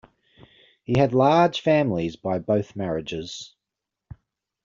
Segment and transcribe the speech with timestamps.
[0.83, 3.53] He had large families by both marriages.